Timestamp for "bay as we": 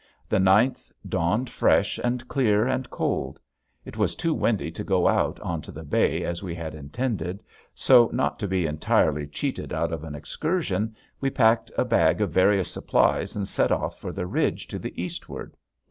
5.83-6.55